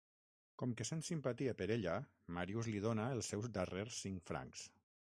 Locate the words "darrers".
3.59-4.05